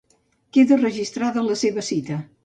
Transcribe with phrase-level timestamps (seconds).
[0.55, 2.19] Queda registrada la seva cita.